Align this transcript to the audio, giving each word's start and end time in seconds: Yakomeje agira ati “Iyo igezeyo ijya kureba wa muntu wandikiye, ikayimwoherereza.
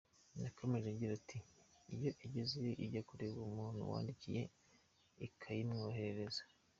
Yakomeje 0.45 0.87
agira 0.93 1.11
ati 1.19 1.37
“Iyo 1.95 2.09
igezeyo 2.25 2.73
ijya 2.85 3.01
kureba 3.07 3.35
wa 3.43 3.49
muntu 3.57 3.89
wandikiye, 3.91 4.41
ikayimwoherereza. 5.27 6.41